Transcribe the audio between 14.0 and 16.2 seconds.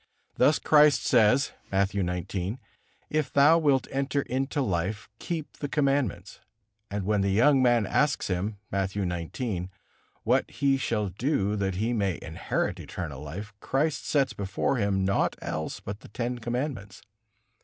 sets before him naught else but the